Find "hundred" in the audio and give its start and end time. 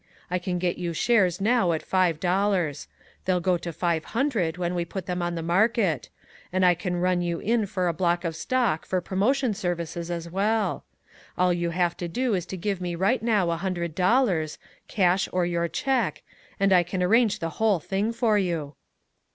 4.03-4.57, 13.57-13.93